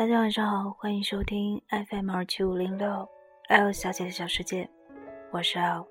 [0.00, 3.06] 大家晚上好，欢迎收听 FM 二七五零六
[3.48, 4.66] L 小姐的小世界，
[5.30, 5.86] 我是 L。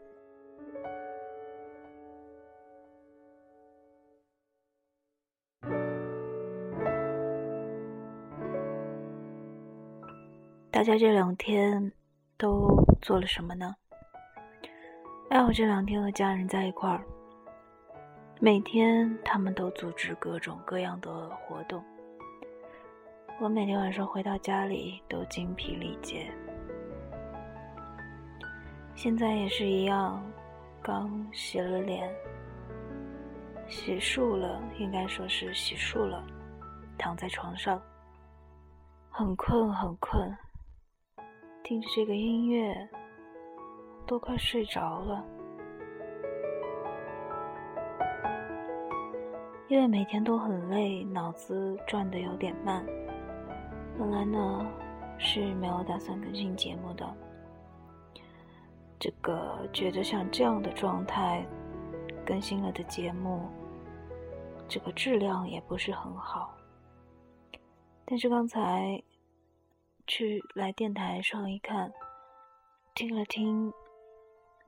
[10.72, 11.92] 大家这两天
[12.36, 13.76] 都做了什么呢
[15.30, 17.06] ？L 这两天和家人在一块儿，
[18.40, 21.84] 每天他们都组织各种各样的活动。
[23.42, 26.30] 我每天晚上回到家里都精疲力竭，
[28.96, 30.22] 现在也是一样，
[30.82, 32.14] 刚洗了脸，
[33.66, 36.22] 洗漱了，应该说是洗漱了，
[36.98, 37.82] 躺在床上，
[39.10, 40.38] 很困很困，
[41.64, 42.76] 听着这个音乐，
[44.06, 45.26] 都快睡着了，
[49.70, 52.86] 因为每天都很累，脑子转的有点慢。
[54.00, 54.66] 本来呢
[55.18, 57.06] 是没有打算更新节目的，
[58.98, 61.46] 这个觉得像这样的状态
[62.26, 63.50] 更新了的节目，
[64.70, 66.56] 这个质量也不是很好。
[68.06, 69.04] 但是刚才
[70.08, 71.92] 去来电台上一看，
[72.96, 73.70] 听了听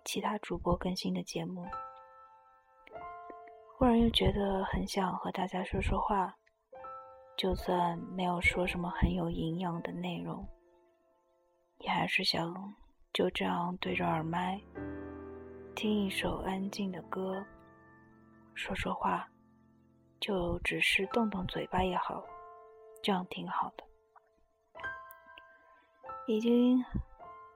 [0.04, 1.66] 其他主播更新的节目，
[3.78, 6.36] 忽然又觉得很想和大家说说话。
[7.42, 10.48] 就算没有说什么很有营养的内容，
[11.80, 12.72] 也还是想
[13.12, 14.62] 就这样对着耳麦
[15.74, 17.44] 听一首安静的歌，
[18.54, 19.28] 说说话，
[20.20, 22.24] 就只是动动嘴巴也好，
[23.02, 23.84] 这样挺好的。
[26.28, 26.78] 已经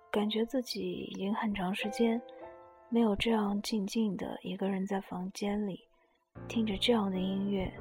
[0.10, 2.20] 感觉自己已经很长时间
[2.90, 5.88] 没有这样静静的一个人在房间里
[6.48, 7.72] 听着这样的音乐。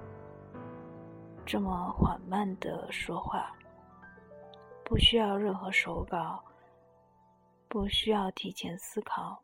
[1.47, 3.55] 这么缓慢的说话，
[4.83, 6.43] 不需要任何手稿，
[7.69, 9.41] 不需要提前思考，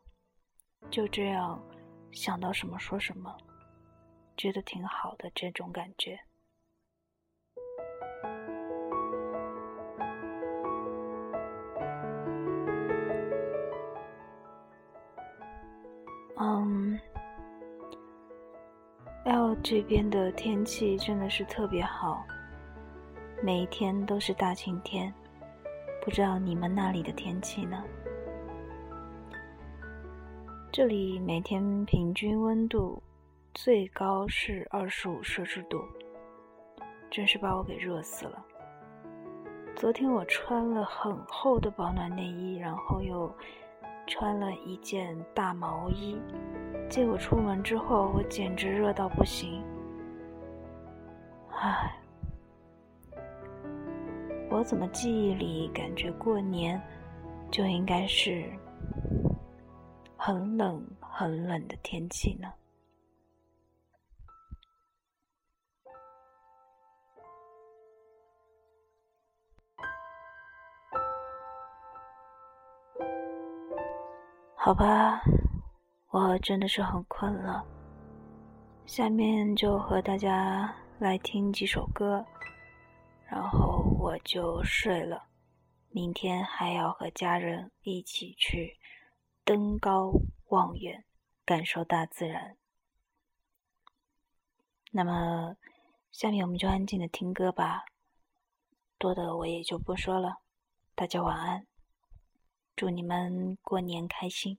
[0.89, 1.61] 就这样
[2.11, 3.37] 想到什么说什么，
[4.35, 6.19] 觉得挺好的这种感觉。
[16.37, 16.99] 嗯。
[19.63, 22.25] 这边的天气真的是特别好，
[23.43, 25.13] 每一天都是大晴天。
[26.03, 27.83] 不知道你们那里的天气呢？
[30.71, 33.03] 这里每天平均温度
[33.53, 35.79] 最高是二十五摄氏度，
[37.11, 38.43] 真是把我给热死了。
[39.75, 43.31] 昨天我穿了很厚的保暖内衣，然后又
[44.11, 46.19] 穿了一件大毛衣。
[46.89, 49.63] 结果出门之后，我简直热到不行。
[51.49, 51.95] 唉，
[54.49, 56.79] 我怎么记忆里感觉过年
[57.49, 58.43] 就应该是
[60.17, 62.51] 很冷很冷的天气呢？
[74.71, 75.21] 好吧。
[76.11, 77.61] 我真的是很困了，
[78.85, 82.25] 下面就和大家来听几首歌，
[83.25, 85.25] 然后我就睡了。
[85.89, 88.77] 明天还要和家人一起去
[89.43, 90.13] 登高
[90.47, 91.03] 望远，
[91.43, 92.55] 感受大自然。
[94.91, 95.57] 那么，
[96.13, 97.83] 下面我们就安静的听歌吧，
[98.97, 100.37] 多的我也就不说了。
[100.95, 101.67] 大家晚安，
[102.81, 104.57] 祝你们过年开心。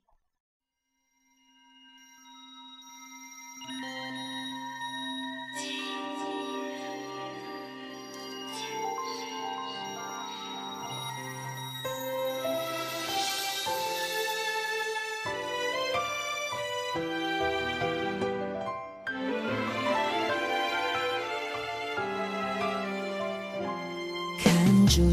[24.38, 25.12] 看住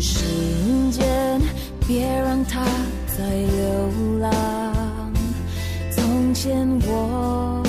[6.49, 7.63] 从前我。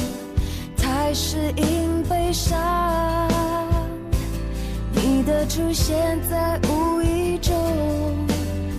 [1.12, 2.56] 适应悲伤，
[4.92, 7.52] 你的出现在无意中，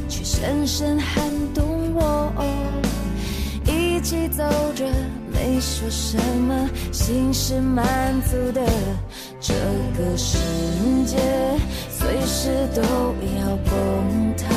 [0.07, 2.33] 却深深撼动我。
[3.68, 4.44] 一起走
[4.74, 4.86] 着，
[5.31, 6.18] 没说什
[6.48, 7.86] 么，心是满
[8.21, 8.62] 足的。
[9.42, 9.53] 这
[9.98, 10.38] 个世
[11.06, 11.18] 界
[11.89, 14.48] 随时都要崩塌，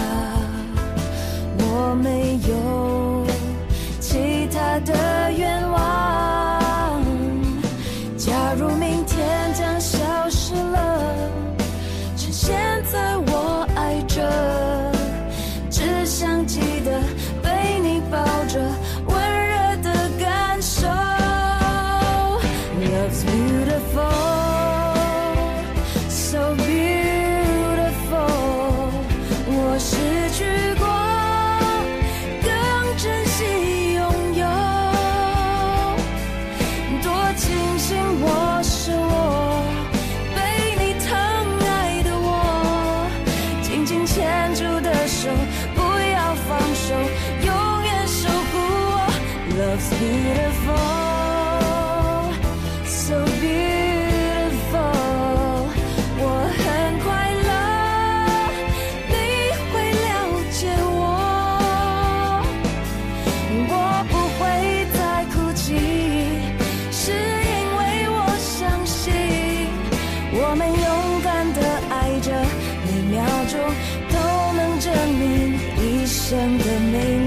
[76.36, 77.23] 样的美丽。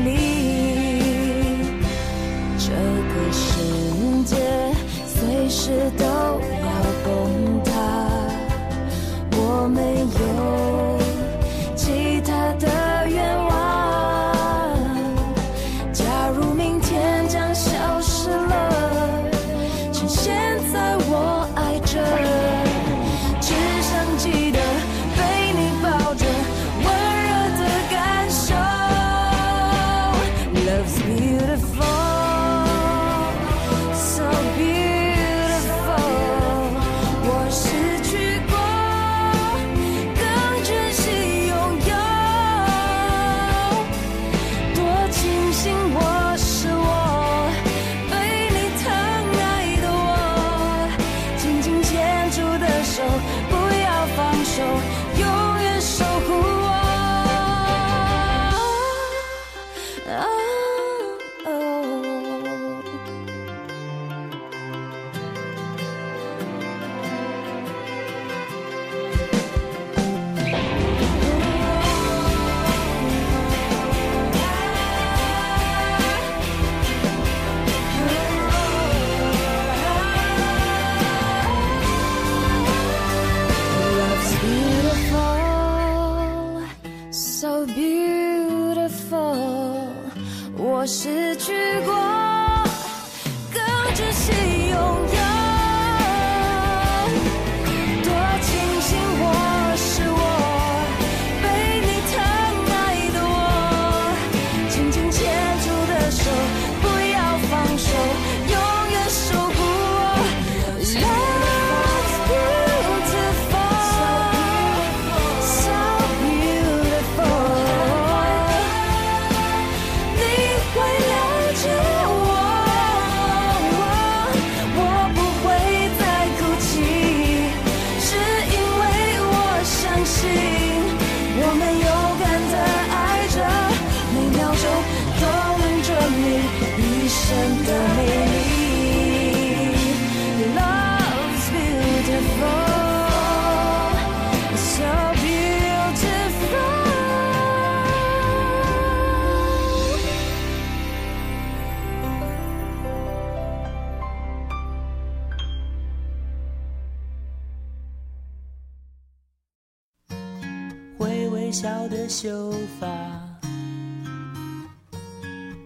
[161.59, 162.87] 小的秀发，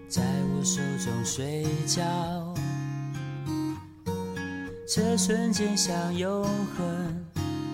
[0.07, 2.01] 在我手中睡着。
[4.87, 6.45] 这瞬间像永
[6.77, 7.25] 恒，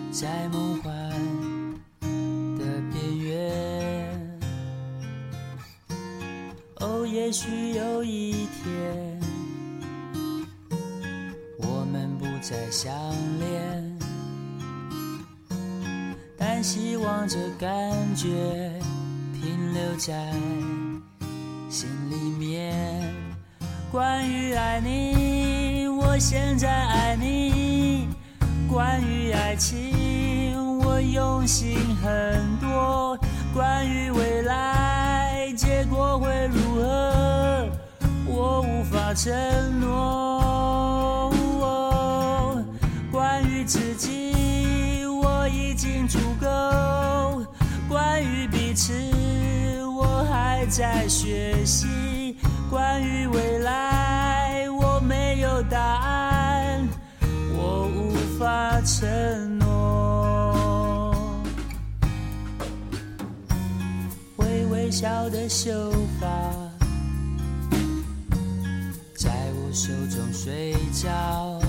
[0.10, 0.92] 在梦幻
[2.58, 4.40] 的边缘。
[6.80, 9.22] 哦，也许有一天，
[11.60, 12.92] 我们不再相
[13.38, 13.87] 恋。
[16.64, 17.70] 希望这感
[18.16, 18.28] 觉
[19.34, 20.32] 停留在
[21.70, 22.74] 心里面。
[23.92, 28.08] 关于爱你我现在爱你。
[28.70, 33.18] 关于爱情我用心很多。
[33.54, 37.70] 关于未来结果会如何？
[38.28, 39.34] 我无法承
[39.80, 41.32] 诺。
[43.12, 44.27] 关于自己
[46.08, 46.48] 足够
[47.90, 48.94] 关于彼此
[49.86, 52.38] 我还在学习
[52.70, 56.88] 关于未来我没有答案
[57.54, 61.14] 我无法承诺。
[64.38, 66.28] 微微笑的秀发
[69.14, 71.67] 在我手中睡着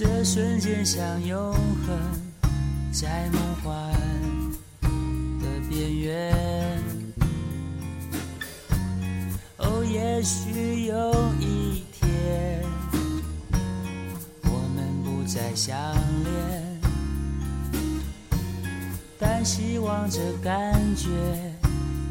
[0.00, 1.98] 这瞬间像永恒，
[2.92, 3.92] 在梦幻
[5.40, 6.32] 的边缘。
[9.56, 10.94] 哦，也许有
[11.40, 12.62] 一天，
[14.44, 15.76] 我们不再相
[16.22, 16.80] 恋，
[19.18, 21.08] 但希望这感觉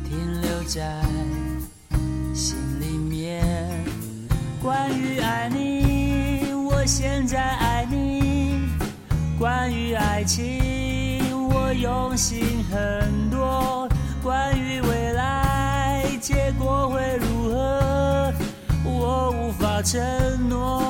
[0.03, 1.01] 停留在
[2.35, 3.45] 心里面。
[4.61, 7.66] 关于爱你，我现在爱。
[10.27, 13.89] 情，我用心很多。
[14.21, 18.33] 关于未来，结果会如何，
[18.83, 19.97] 我无法承
[20.49, 20.85] 诺。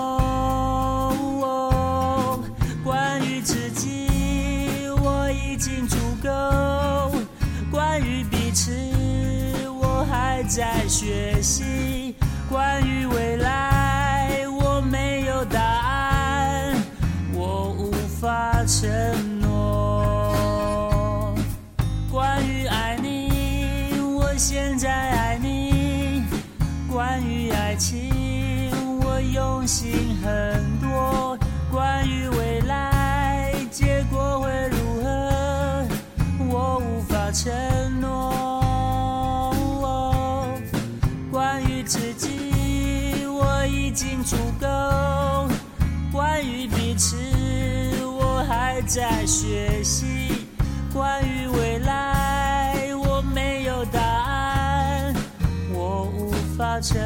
[2.84, 6.29] 关于自己，我已经足够。
[7.70, 8.72] 关于彼此，
[9.70, 12.15] 我还在学习。
[12.50, 13.26] 关于未
[37.38, 39.53] 承诺。
[41.32, 44.67] 关于自己，我已经足够。
[46.12, 47.15] 关于彼此，
[48.06, 50.48] 我还在学习。
[50.91, 55.13] 关于未来，我没有答案，
[55.72, 56.98] 我无法承